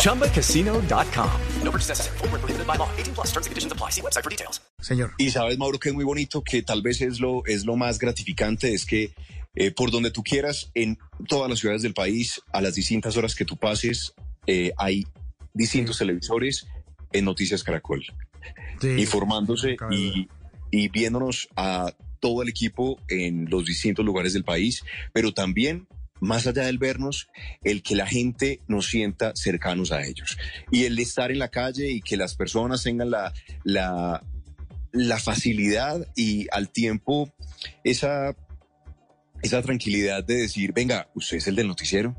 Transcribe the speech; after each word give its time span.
ChumbaCasino.com. 0.00 1.30
No 1.62 1.70
purchase 1.70 1.88
necessary. 1.88 2.18
Full 2.18 2.28
prohibited 2.28 2.66
by 2.66 2.76
law. 2.76 2.88
18 2.96 3.14
plus 3.14 3.28
terms 3.32 3.46
and 3.46 3.52
conditions 3.52 3.72
apply. 3.72 3.90
See 3.90 4.02
website 4.02 4.24
for 4.24 4.30
details. 4.30 4.60
Señor. 4.80 5.12
Y 5.18 5.30
sabes, 5.30 5.58
Mauro, 5.58 5.78
que 5.78 5.90
es 5.90 5.94
muy 5.94 6.04
bonito, 6.04 6.42
que 6.42 6.62
tal 6.62 6.82
vez 6.82 7.00
es 7.00 7.20
lo, 7.20 7.44
es 7.46 7.64
lo 7.64 7.76
más 7.76 7.98
gratificante, 7.98 8.74
es 8.74 8.84
que 8.84 9.12
eh, 9.54 9.70
por 9.72 9.90
donde 9.90 10.10
tú 10.10 10.22
quieras, 10.22 10.70
en 10.74 10.98
todas 11.28 11.50
las 11.50 11.58
ciudades 11.58 11.82
del 11.82 11.92
país, 11.92 12.40
a 12.52 12.60
las 12.60 12.74
distintas 12.74 13.16
horas 13.16 13.34
que 13.34 13.44
tú 13.44 13.56
pases, 13.56 14.14
eh, 14.46 14.72
hay 14.78 15.04
distintos 15.52 15.98
televisores 15.98 16.66
en 17.12 17.24
Noticias 17.24 17.62
Caracol. 17.62 18.04
Sí, 18.80 18.88
informándose 18.98 19.76
y, 19.90 20.28
y 20.70 20.88
viéndonos 20.88 21.48
a 21.56 21.92
todo 22.20 22.42
el 22.42 22.48
equipo 22.48 22.98
en 23.08 23.50
los 23.50 23.66
distintos 23.66 24.04
lugares 24.04 24.32
del 24.32 24.44
país, 24.44 24.82
pero 25.12 25.34
también 25.34 25.86
más 26.20 26.46
allá 26.46 26.64
del 26.64 26.78
vernos, 26.78 27.28
el 27.62 27.82
que 27.82 27.94
la 27.94 28.06
gente 28.06 28.60
nos 28.68 28.86
sienta 28.86 29.32
cercanos 29.34 29.92
a 29.92 30.04
ellos. 30.04 30.38
Y 30.70 30.84
el 30.84 30.98
estar 30.98 31.30
en 31.30 31.38
la 31.38 31.48
calle 31.48 31.90
y 31.90 32.00
que 32.00 32.16
las 32.16 32.34
personas 32.34 32.82
tengan 32.82 33.10
la, 33.10 33.32
la, 33.64 34.22
la 34.92 35.18
facilidad 35.18 36.06
y 36.14 36.46
al 36.52 36.70
tiempo 36.70 37.32
esa, 37.84 38.36
esa 39.42 39.62
tranquilidad 39.62 40.24
de 40.24 40.34
decir, 40.36 40.72
venga, 40.72 41.08
usted 41.14 41.38
es 41.38 41.48
el 41.48 41.56
del 41.56 41.68
noticiero, 41.68 42.16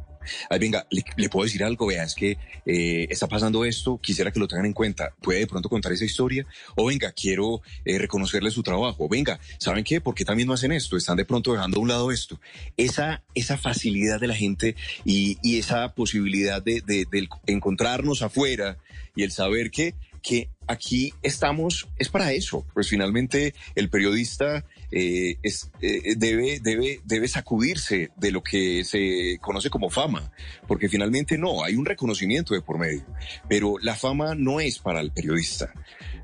Ay, 0.50 0.60
venga, 0.60 0.88
le, 0.90 1.30
puedo 1.30 1.46
decir 1.46 1.64
algo, 1.64 1.88
vea, 1.88 2.04
es 2.04 2.16
que 2.16 2.38
eh, 2.66 3.08
está 3.10 3.28
pasando 3.28 3.66
esto, 3.66 4.00
quisiera 4.02 4.32
que 4.32 4.40
lo 4.40 4.48
tengan 4.48 4.66
en 4.66 4.74
cuenta, 4.74 5.14
puede 5.22 5.40
de 5.40 5.48
pronto 5.48 5.70
contar 5.70 5.92
esa 5.92 6.06
historia, 6.06 6.46
o 6.76 6.86
venga, 6.86 7.12
quiero 7.12 7.62
eh, 7.86 7.98
reconocerle 7.98 8.52
su 8.52 8.64
trabajo, 8.64 9.08
venga, 9.08 9.40
¿saben 9.58 9.84
qué? 9.84 10.02
¿Por 10.02 10.16
qué 10.16 10.26
también 10.26 10.48
no 10.48 10.54
hacen 10.54 10.72
esto? 10.72 10.98
Están 10.98 11.18
de 11.18 11.26
pronto 11.26 11.54
dejando 11.54 11.78
a 11.78 11.82
un 11.82 11.88
lado 11.88 12.12
esto. 12.12 12.40
Esa, 12.78 13.24
esa 13.36 13.58
facilidad 13.58 14.20
de 14.20 14.28
la 14.28 14.36
gente 14.36 14.76
y, 15.06 15.38
esa 15.62 15.94
posibilidad 15.94 16.62
de, 16.62 16.82
de, 16.82 17.06
de 17.12 17.28
encontrarnos 17.48 18.22
afuera 18.22 18.78
y 19.16 19.24
el 19.24 19.32
saber 19.32 19.70
que 19.70 19.94
que 20.22 20.50
aquí 20.68 21.14
estamos, 21.22 21.88
es 21.98 22.10
para 22.10 22.32
eso. 22.32 22.66
Pues 22.74 22.90
finalmente 22.90 23.54
el 23.76 23.90
periodista 23.90 24.66
eh, 24.92 25.38
es, 25.42 25.72
eh, 25.82 26.16
debe, 26.18 26.60
debe, 26.60 27.02
debe 27.06 27.28
sacudirse 27.28 28.12
de 28.18 28.32
lo 28.32 28.44
que 28.44 28.84
se 28.84 29.38
conoce 29.42 29.70
como 29.70 29.90
fama, 29.90 30.32
porque 30.68 30.90
finalmente 30.90 31.38
no, 31.38 31.64
hay 31.64 31.76
un 31.76 31.86
reconocimiento 31.86 32.54
de 32.54 32.62
por 32.62 32.78
medio, 32.78 33.06
pero 33.48 33.78
la 33.80 33.96
fama 33.96 34.36
no 34.36 34.60
es 34.60 34.80
para 34.80 35.02
el 35.02 35.12
periodista 35.12 35.74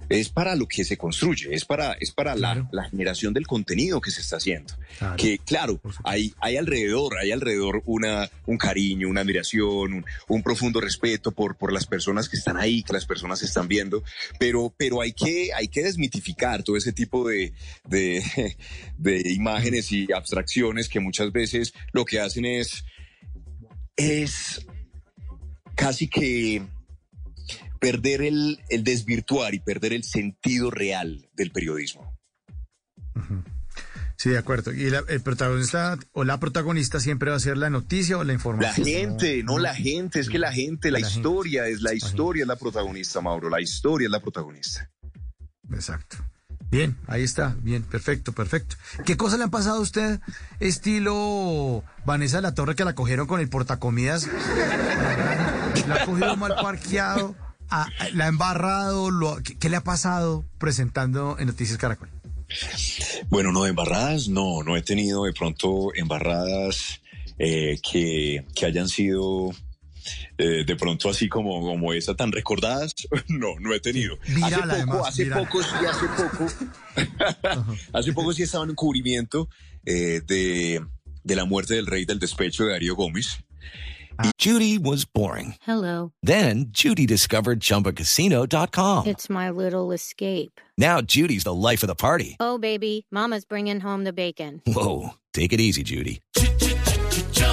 es 0.09 0.29
para 0.29 0.55
lo 0.55 0.67
que 0.67 0.85
se 0.85 0.97
construye, 0.97 1.53
es 1.53 1.65
para, 1.65 1.93
es 1.93 2.11
para 2.11 2.35
la, 2.35 2.67
la, 2.71 2.89
generación 2.89 3.33
del 3.33 3.45
contenido 3.45 3.99
que 3.99 4.11
se 4.11 4.21
está 4.21 4.37
haciendo. 4.37 4.73
Que 5.17 5.37
claro, 5.39 5.81
hay, 6.03 6.33
hay 6.39 6.57
alrededor, 6.57 7.17
hay 7.17 7.31
alrededor 7.31 7.83
una, 7.85 8.29
un 8.45 8.57
cariño, 8.57 9.09
una 9.09 9.21
admiración, 9.21 9.93
un, 9.93 10.05
un, 10.27 10.43
profundo 10.43 10.79
respeto 10.79 11.31
por, 11.31 11.57
por 11.57 11.73
las 11.73 11.85
personas 11.85 12.29
que 12.29 12.37
están 12.37 12.57
ahí, 12.57 12.83
que 12.83 12.93
las 12.93 13.05
personas 13.05 13.41
están 13.43 13.67
viendo, 13.67 14.03
pero, 14.39 14.73
pero 14.77 15.01
hay 15.01 15.11
que, 15.11 15.49
hay 15.53 15.67
que 15.67 15.83
desmitificar 15.83 16.63
todo 16.63 16.77
ese 16.77 16.93
tipo 16.93 17.27
de, 17.27 17.53
de, 17.85 18.23
de 18.97 19.21
imágenes 19.31 19.91
y 19.91 20.11
abstracciones 20.11 20.89
que 20.89 20.99
muchas 20.99 21.31
veces 21.31 21.73
lo 21.93 22.05
que 22.05 22.19
hacen 22.19 22.45
es, 22.45 22.85
es 23.95 24.65
casi 25.75 26.07
que 26.07 26.63
perder 27.79 28.21
el, 28.21 28.59
el 28.69 28.83
desvirtuar 28.83 29.53
y 29.53 29.59
perder 29.59 29.93
el 29.93 30.03
sentido 30.03 30.71
real 30.71 31.29
del 31.33 31.51
periodismo. 31.51 32.17
Sí, 34.17 34.29
de 34.29 34.39
acuerdo. 34.39 34.73
Y 34.73 34.85
el 34.85 35.21
protagonista 35.21 35.97
o 36.11 36.23
la 36.23 36.39
protagonista 36.39 36.99
siempre 36.99 37.29
va 37.29 37.37
a 37.37 37.39
ser 37.39 37.55
la 37.55 37.69
noticia 37.69 38.17
o 38.17 38.23
la 38.23 38.33
información. 38.33 38.87
La 38.87 38.99
gente, 38.99 39.43
no, 39.43 39.59
la 39.59 39.75
gente, 39.75 40.19
es 40.19 40.27
que 40.27 40.39
la 40.39 40.51
gente, 40.51 40.89
la, 40.89 40.99
historia 40.99 41.67
es 41.67 41.81
la 41.81 41.93
historia 41.93 42.41
es 42.41 42.47
la 42.47 42.55
protagonista, 42.55 43.21
Mauro, 43.21 43.47
la 43.47 43.61
historia 43.61 44.07
es 44.07 44.11
la 44.11 44.19
protagonista. 44.19 44.89
Exacto. 45.71 46.17
Bien, 46.69 46.97
ahí 47.07 47.23
está, 47.23 47.55
bien, 47.61 47.83
perfecto, 47.83 48.33
perfecto. 48.33 48.75
¿Qué 49.05 49.15
cosas 49.15 49.39
le 49.39 49.45
han 49.45 49.51
pasado 49.51 49.77
a 49.77 49.81
usted, 49.81 50.19
estilo 50.59 51.83
Vanessa 52.05 52.37
de 52.37 52.43
la 52.43 52.53
Torre, 52.53 52.75
que 52.75 52.83
la 52.83 52.95
cogieron 52.95 53.25
con 53.25 53.39
el 53.39 53.49
portacomidas? 53.49 54.27
La 55.87 55.95
ha 55.95 56.05
cogido 56.05 56.35
mal 56.35 56.55
parqueado 56.55 57.35
Ah, 57.69 57.89
¿La 58.13 58.25
ha 58.25 58.27
embarrado? 58.27 59.11
Lo, 59.11 59.37
¿qué, 59.59 59.69
le 59.69 59.75
ha 59.75 59.83
pasado 59.83 60.45
presentando 60.57 61.37
en 61.37 61.47
Noticias 61.47 61.77
Caracol? 61.77 62.09
Bueno, 63.29 63.51
no, 63.51 63.65
embarradas, 63.65 64.29
no, 64.29 64.63
no 64.63 64.77
he 64.77 64.81
tenido 64.81 65.25
de 65.25 65.33
pronto 65.33 65.93
embarradas 65.93 67.01
eh, 67.37 67.77
que, 67.91 68.45
que, 68.55 68.65
hayan 68.65 68.87
sido 68.87 69.51
eh, 70.37 70.63
de 70.65 70.75
pronto 70.75 71.09
así 71.09 71.27
como, 71.29 71.61
como 71.61 71.93
esa 71.93 72.15
tan 72.15 72.31
recordadas. 72.31 72.93
No, 73.27 73.59
no 73.59 73.73
he 73.73 73.79
tenido. 73.79 74.17
hace 74.43 74.85
poco, 74.85 75.05
hace 75.05 75.25
poco 75.27 75.61
sí, 75.63 75.75
hace 75.87 76.07
poco, 76.07 77.75
hace 77.93 78.13
poco 78.13 78.33
sí 78.33 78.43
estaba 78.43 78.63
en 78.63 78.71
un 78.71 78.75
cubrimiento 78.75 79.49
eh, 79.85 80.21
de, 80.25 80.83
de 81.23 81.35
la 81.35 81.45
muerte 81.45 81.75
del 81.75 81.85
rey 81.87 82.05
del 82.05 82.19
despecho 82.19 82.65
de 82.65 82.71
Darío 82.71 82.95
Gómez. 82.95 83.37
Judy 84.39 84.79
was 84.79 85.05
boring. 85.05 85.55
Hello. 85.61 86.11
Then 86.23 86.67
Judy 86.71 87.05
discovered 87.05 87.59
ChumbaCasino.com. 87.59 89.05
It's 89.05 89.29
my 89.29 89.51
little 89.51 89.91
escape. 89.91 90.59
Now 90.77 91.01
Judy's 91.01 91.43
the 91.43 91.53
life 91.53 91.83
of 91.83 91.87
the 91.87 91.95
party. 91.95 92.35
Oh, 92.39 92.57
baby, 92.57 93.05
mama's 93.11 93.45
bringing 93.45 93.79
home 93.79 94.05
the 94.05 94.13
bacon. 94.13 94.61
Whoa, 94.65 95.11
take 95.33 95.53
it 95.53 95.59
easy, 95.59 95.83
Judy. 95.83 96.21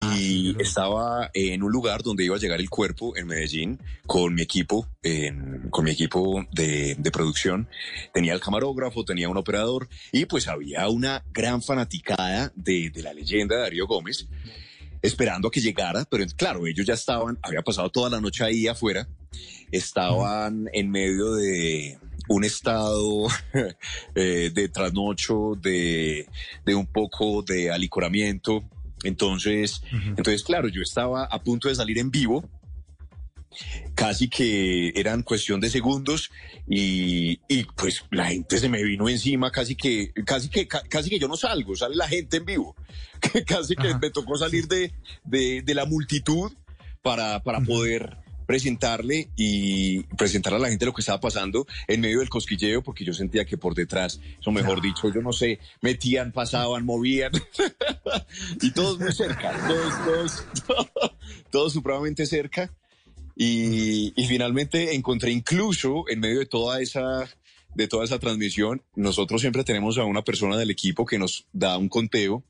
Y 0.00 0.54
estaba 0.60 1.30
en 1.34 1.62
un 1.62 1.72
lugar 1.72 2.02
donde 2.02 2.24
iba 2.24 2.36
a 2.36 2.38
llegar 2.38 2.60
el 2.60 2.70
cuerpo 2.70 3.16
en 3.16 3.26
Medellín 3.26 3.80
con 4.06 4.34
mi 4.34 4.42
equipo, 4.42 4.86
en, 5.02 5.68
con 5.70 5.84
mi 5.84 5.90
equipo 5.90 6.46
de, 6.52 6.94
de, 6.96 7.10
producción. 7.10 7.68
Tenía 8.14 8.32
el 8.32 8.40
camarógrafo, 8.40 9.04
tenía 9.04 9.28
un 9.28 9.36
operador 9.36 9.88
y 10.12 10.26
pues 10.26 10.46
había 10.46 10.88
una 10.88 11.24
gran 11.32 11.62
fanaticada 11.62 12.52
de, 12.54 12.90
de 12.90 13.02
la 13.02 13.12
leyenda 13.12 13.56
de 13.56 13.62
Darío 13.62 13.86
Gómez 13.86 14.28
esperando 15.02 15.48
a 15.48 15.50
que 15.50 15.60
llegara, 15.60 16.04
pero 16.10 16.24
claro, 16.36 16.66
ellos 16.66 16.86
ya 16.86 16.94
estaban, 16.94 17.38
había 17.42 17.62
pasado 17.62 17.90
toda 17.90 18.10
la 18.10 18.20
noche 18.20 18.44
ahí 18.44 18.66
afuera, 18.66 19.08
estaban 19.70 20.68
en 20.72 20.90
medio 20.90 21.34
de 21.34 21.98
un 22.28 22.44
estado 22.44 23.26
eh, 24.14 24.50
de 24.52 24.68
trasnocho, 24.68 25.54
de, 25.60 26.26
de 26.64 26.74
un 26.74 26.86
poco 26.86 27.42
de 27.42 27.70
alicoramiento. 27.70 28.64
Entonces, 29.04 29.82
entonces, 29.92 30.42
claro, 30.42 30.68
yo 30.68 30.82
estaba 30.82 31.24
a 31.24 31.42
punto 31.42 31.68
de 31.68 31.74
salir 31.74 31.98
en 31.98 32.10
vivo, 32.10 32.48
casi 33.94 34.28
que 34.28 34.92
eran 34.94 35.22
cuestión 35.22 35.60
de 35.60 35.70
segundos 35.70 36.30
y, 36.68 37.40
y, 37.48 37.64
pues 37.76 38.04
la 38.10 38.26
gente 38.26 38.58
se 38.58 38.68
me 38.68 38.82
vino 38.82 39.08
encima, 39.08 39.50
casi 39.50 39.74
que, 39.74 40.12
casi 40.24 40.48
que, 40.48 40.68
casi 40.68 41.10
que 41.10 41.18
yo 41.18 41.28
no 41.28 41.36
salgo, 41.36 41.74
sale 41.74 41.96
la 41.96 42.08
gente 42.08 42.38
en 42.38 42.44
vivo, 42.44 42.76
casi 43.46 43.74
que 43.74 43.94
me 43.94 44.10
tocó 44.10 44.36
salir 44.36 44.68
de, 44.68 44.92
de, 45.24 45.62
de 45.62 45.74
la 45.74 45.86
multitud 45.86 46.52
para, 47.02 47.42
para 47.42 47.60
poder 47.60 48.18
presentarle 48.48 49.28
y 49.36 50.04
presentar 50.16 50.54
a 50.54 50.58
la 50.58 50.70
gente 50.70 50.86
lo 50.86 50.94
que 50.94 51.02
estaba 51.02 51.20
pasando 51.20 51.66
en 51.86 52.00
medio 52.00 52.20
del 52.20 52.30
cosquilleo, 52.30 52.82
porque 52.82 53.04
yo 53.04 53.12
sentía 53.12 53.44
que 53.44 53.58
por 53.58 53.74
detrás, 53.74 54.22
o 54.46 54.50
mejor 54.50 54.80
dicho, 54.80 55.12
yo 55.12 55.20
no 55.20 55.34
sé, 55.34 55.58
metían, 55.82 56.32
pasaban, 56.32 56.86
movían, 56.86 57.30
y 58.62 58.70
todos 58.70 58.98
muy 58.98 59.12
cerca, 59.12 59.52
todos, 59.68 60.44
todos, 60.64 61.12
todos 61.50 61.72
supremamente 61.74 62.24
cerca. 62.24 62.72
Y, 63.36 64.14
y, 64.16 64.26
finalmente 64.26 64.94
encontré 64.94 65.30
incluso 65.30 66.06
en 66.08 66.20
medio 66.20 66.38
de 66.38 66.46
toda 66.46 66.80
esa 66.80 67.28
de 67.74 67.86
toda 67.86 68.06
esa 68.06 68.18
transmisión, 68.18 68.82
nosotros 68.96 69.42
siempre 69.42 69.62
tenemos 69.62 69.98
a 69.98 70.04
una 70.04 70.22
persona 70.22 70.56
del 70.56 70.70
equipo 70.70 71.04
que 71.04 71.18
nos 71.18 71.46
da 71.52 71.76
un 71.76 71.90
conteo 71.90 72.42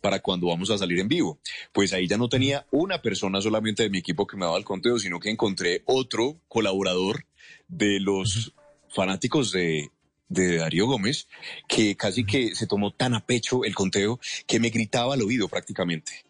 para 0.00 0.20
cuando 0.20 0.48
vamos 0.48 0.70
a 0.70 0.78
salir 0.78 0.98
en 1.00 1.08
vivo. 1.08 1.38
Pues 1.72 1.92
ahí 1.92 2.06
ya 2.06 2.18
no 2.18 2.28
tenía 2.28 2.66
una 2.70 3.02
persona 3.02 3.40
solamente 3.40 3.82
de 3.82 3.90
mi 3.90 3.98
equipo 3.98 4.26
que 4.26 4.36
me 4.36 4.44
daba 4.44 4.58
el 4.58 4.64
conteo, 4.64 4.98
sino 4.98 5.20
que 5.20 5.30
encontré 5.30 5.82
otro 5.86 6.40
colaborador 6.48 7.26
de 7.68 8.00
los 8.00 8.54
fanáticos 8.88 9.52
de, 9.52 9.90
de 10.28 10.56
Darío 10.58 10.86
Gómez 10.86 11.28
que 11.68 11.96
casi 11.96 12.24
que 12.24 12.54
se 12.54 12.66
tomó 12.66 12.92
tan 12.92 13.14
a 13.14 13.26
pecho 13.26 13.64
el 13.64 13.74
conteo 13.74 14.20
que 14.46 14.60
me 14.60 14.70
gritaba 14.70 15.14
al 15.14 15.22
oído 15.22 15.48
prácticamente. 15.48 16.24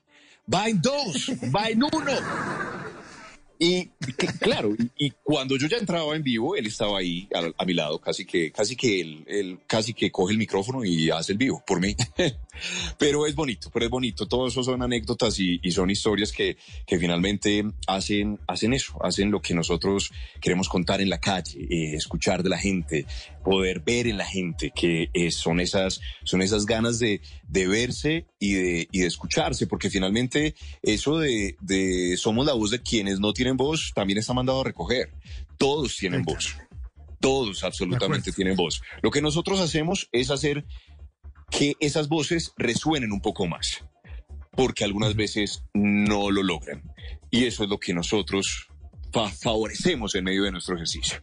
Va 0.53 0.69
en 0.69 0.81
dos, 0.81 1.31
va 1.55 1.69
en 1.69 1.83
uno. 1.85 2.74
Y 3.65 3.89
claro, 4.41 4.77
y, 4.99 5.11
cuando 5.23 5.57
yo 5.57 5.67
ya 5.69 5.79
entraba 5.79 6.15
en 6.15 6.23
vivo, 6.23 6.55
él 6.55 6.67
estaba 6.67 6.99
ahí 6.99 7.27
a, 7.57 7.65
mi 7.65 7.73
lado, 7.73 7.99
casi 7.99 8.27
que, 8.27 8.53
casi 8.53 8.77
que 8.77 9.01
él, 9.01 9.59
casi 9.67 9.95
que 9.95 10.11
coge 10.11 10.33
el 10.33 10.39
micrófono 10.39 10.85
y 10.85 11.09
hace 11.09 11.33
el 11.33 11.39
vivo 11.39 11.63
por 11.67 11.81
mí. 11.81 11.97
pero 12.99 13.27
es 13.27 13.35
bonito, 13.35 13.71
pero 13.73 13.87
es 13.87 13.91
bonito. 13.91 14.29
Todo 14.29 14.49
eso 14.49 14.63
son 14.63 14.83
anécdotas 14.83 15.41
y, 15.41 15.59
son 15.71 15.89
historias 15.89 16.31
que, 16.31 16.59
que, 16.87 16.99
finalmente 16.99 17.65
hacen, 17.87 18.39
hacen 18.47 18.75
eso, 18.75 19.03
hacen 19.03 19.31
lo 19.31 19.41
que 19.41 19.55
nosotros 19.55 20.13
queremos 20.43 20.69
contar 20.69 21.01
en 21.01 21.09
la 21.09 21.19
calle, 21.19 21.61
eh, 21.63 21.95
escuchar 21.95 22.43
de 22.43 22.51
la 22.51 22.59
gente, 22.59 23.07
poder 23.45 23.81
ver 23.81 24.09
en 24.09 24.17
la 24.17 24.25
gente, 24.25 24.73
que 24.75 25.09
son 25.31 25.61
esas, 25.61 26.01
son 26.25 26.43
esas 26.43 26.67
ganas 26.67 26.99
de, 26.99 27.21
de 27.47 27.69
verse 27.69 28.27
y 28.41 28.55
de, 28.55 28.89
y 28.91 29.01
de 29.01 29.07
escucharse, 29.07 29.67
porque 29.67 29.91
finalmente 29.91 30.55
eso 30.83 31.19
de, 31.19 31.57
de 31.61 32.17
somos 32.17 32.47
la 32.47 32.55
voz 32.55 32.71
de 32.71 32.83
quienes 32.83 33.21
no 33.21 33.33
tienen 33.33 33.57
voz 33.57 33.93
también 33.95 34.19
está 34.19 34.33
mandado 34.33 34.63
a 34.63 34.65
recoger. 34.65 35.13
Todos 35.59 35.97
tienen 35.97 36.23
voz. 36.23 36.57
Todos 37.21 37.63
absolutamente 37.63 38.33
tienen 38.33 38.57
voz. 38.57 38.83
Lo 39.03 39.11
que 39.11 39.23
nosotros 39.23 39.61
hacemos 39.61 40.09
es 40.11 40.31
hacer 40.31 40.65
que 41.51 41.75
esas 41.81 42.09
voces 42.09 42.53
resuenen 42.57 43.13
un 43.13 43.21
poco 43.21 43.47
más, 43.47 43.85
porque 44.53 44.85
algunas 44.85 45.15
veces 45.15 45.65
no 45.75 46.31
lo 46.31 46.43
logran. 46.43 46.83
Y 47.31 47.45
eso 47.45 47.65
es 47.65 47.71
lo 47.71 47.79
que 47.79 47.95
nosotros 47.95 48.69
favorecemos 49.41 50.15
en 50.15 50.25
medio 50.25 50.43
de 50.43 50.53
nuestro 50.53 50.75
ejercicio. 50.75 51.23